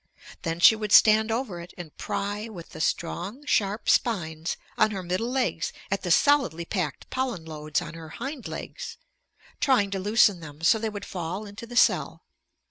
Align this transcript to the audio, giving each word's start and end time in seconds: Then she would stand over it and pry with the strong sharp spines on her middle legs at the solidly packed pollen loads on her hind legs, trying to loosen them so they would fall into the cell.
Then 0.41 0.59
she 0.59 0.75
would 0.75 0.91
stand 0.91 1.29
over 1.31 1.59
it 1.61 1.75
and 1.77 1.95
pry 1.95 2.49
with 2.49 2.69
the 2.69 2.81
strong 2.81 3.45
sharp 3.45 3.87
spines 3.87 4.57
on 4.75 4.89
her 4.89 5.03
middle 5.03 5.29
legs 5.29 5.71
at 5.91 6.01
the 6.01 6.09
solidly 6.09 6.65
packed 6.65 7.07
pollen 7.11 7.45
loads 7.45 7.83
on 7.83 7.93
her 7.93 8.09
hind 8.09 8.47
legs, 8.47 8.97
trying 9.59 9.91
to 9.91 9.99
loosen 9.99 10.39
them 10.39 10.61
so 10.63 10.79
they 10.79 10.89
would 10.89 11.05
fall 11.05 11.45
into 11.45 11.67
the 11.67 11.75
cell. 11.77 12.23